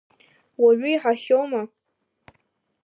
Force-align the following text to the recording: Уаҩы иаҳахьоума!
Уаҩы 0.61 0.89
иаҳахьоума! 0.91 1.61